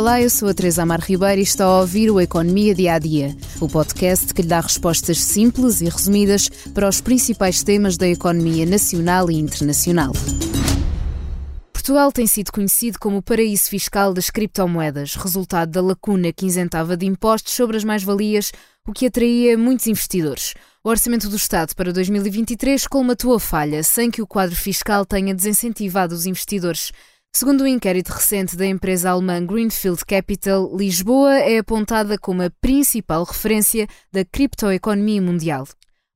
[0.00, 2.98] Olá, eu sou a Teresa Amar Ribeiro e está a ouvir o Economia Dia a
[2.98, 8.08] Dia, o podcast que lhe dá respostas simples e resumidas para os principais temas da
[8.08, 10.14] economia nacional e internacional.
[11.70, 16.96] Portugal tem sido conhecido como o paraíso fiscal das criptomoedas, resultado da lacuna que isentava
[16.96, 18.52] de impostos sobre as mais-valias,
[18.88, 20.54] o que atraía muitos investidores.
[20.82, 25.34] O orçamento do Estado para 2023 colmatou a falha, sem que o quadro fiscal tenha
[25.34, 26.90] desincentivado os investidores.
[27.32, 32.50] Segundo o um inquérito recente da empresa alemã Greenfield Capital, Lisboa é apontada como a
[32.60, 35.64] principal referência da criptoeconomia mundial.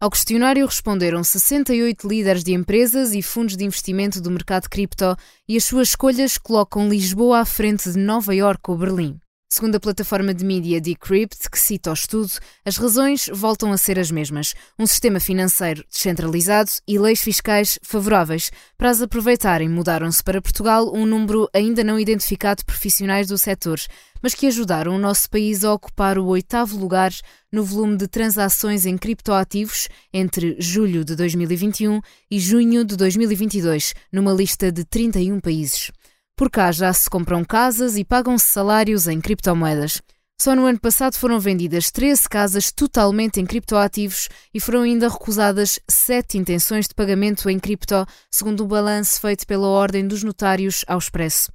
[0.01, 5.17] Ao questionário responderam 68 líderes de empresas e fundos de investimento do mercado cripto
[5.49, 9.19] e as suas escolhas colocam Lisboa à frente de Nova Iorque ou Berlim.
[9.55, 12.29] Segundo a plataforma de mídia Decrypt, que cita o estudo,
[12.65, 18.51] as razões voltam a ser as mesmas: um sistema financeiro descentralizado e leis fiscais favoráveis.
[18.77, 23.79] Para as aproveitarem, mudaram-se para Portugal um número ainda não identificado de profissionais do setor,
[24.21, 27.13] mas que ajudaram o nosso país a ocupar o oitavo lugar
[27.53, 34.33] no volume de transações em criptoativos entre julho de 2021 e junho de 2022, numa
[34.33, 35.93] lista de 31 países.
[36.37, 40.03] Por cá já se compram casas e pagam-se salários em criptomoedas.
[40.41, 45.79] Só no ano passado foram vendidas 13 casas totalmente em criptoativos e foram ainda recusadas
[45.89, 50.99] 7 intenções de pagamento em cripto, segundo o balanço feito pela Ordem dos Notários ao
[50.99, 51.53] Expresso.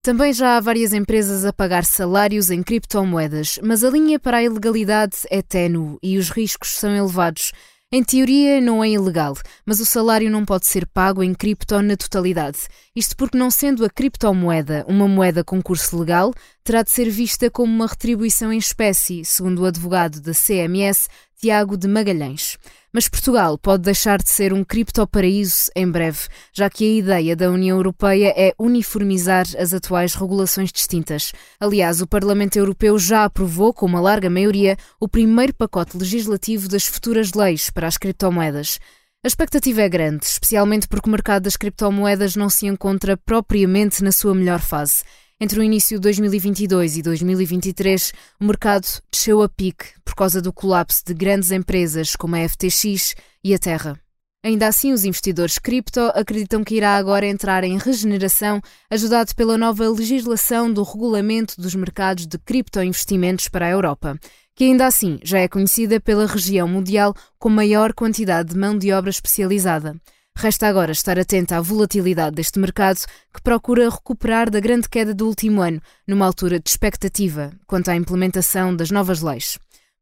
[0.00, 4.42] Também já há várias empresas a pagar salários em criptomoedas, mas a linha para a
[4.44, 7.52] ilegalidade é ténue e os riscos são elevados.
[7.92, 11.96] Em teoria, não é ilegal, mas o salário não pode ser pago em cripto na
[11.96, 12.68] totalidade.
[12.94, 17.50] Isto porque, não sendo a criptomoeda uma moeda com curso legal, terá de ser vista
[17.50, 21.08] como uma retribuição em espécie, segundo o advogado da CMS,
[21.40, 22.58] Tiago de Magalhães.
[22.92, 27.48] Mas Portugal pode deixar de ser um criptoparaíso em breve, já que a ideia da
[27.48, 31.32] União Europeia é uniformizar as atuais regulações distintas.
[31.60, 36.84] Aliás, o Parlamento Europeu já aprovou, com uma larga maioria, o primeiro pacote legislativo das
[36.84, 38.80] futuras leis para as criptomoedas.
[39.22, 44.10] A expectativa é grande, especialmente porque o mercado das criptomoedas não se encontra propriamente na
[44.10, 45.04] sua melhor fase.
[45.42, 50.52] Entre o início de 2022 e 2023, o mercado desceu a pique por causa do
[50.52, 53.98] colapso de grandes empresas como a FTX e a Terra.
[54.44, 59.88] Ainda assim, os investidores cripto acreditam que irá agora entrar em regeneração, ajudado pela nova
[59.88, 64.18] legislação do regulamento dos mercados de criptoinvestimentos para a Europa,
[64.54, 68.92] que ainda assim já é conhecida pela região mundial com maior quantidade de mão de
[68.92, 69.96] obra especializada.
[70.42, 75.26] Resta agora estar atento à volatilidade deste mercado, que procura recuperar da grande queda do
[75.26, 79.58] último ano, numa altura de expectativa quanto à implementação das novas leis.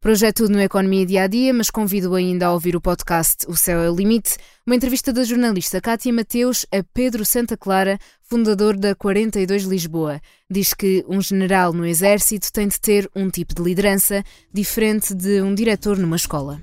[0.07, 3.47] Hoje é tudo no Economia Dia a Dia, mas convido ainda a ouvir o podcast
[3.49, 7.99] O Céu é o Limite, uma entrevista da jornalista Kátia Mateus a Pedro Santa Clara,
[8.23, 10.21] fundador da 42 Lisboa.
[10.49, 14.23] Diz que um general no Exército tem de ter um tipo de liderança
[14.55, 16.63] diferente de um diretor numa escola.